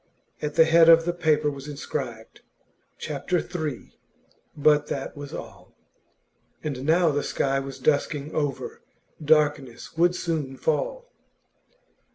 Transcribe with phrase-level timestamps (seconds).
[0.41, 2.41] At the head of the paper was inscribed
[2.97, 3.93] 'Chapter III.,'
[4.57, 5.75] but that was all.
[6.63, 8.81] And now the sky was dusking over;
[9.23, 11.11] darkness would soon fall.